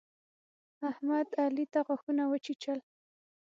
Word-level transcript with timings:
احمد، 0.89 1.27
علي 1.43 1.65
ته 1.73 1.79
غاښونه 1.87 2.23
وچيچل. 2.27 2.79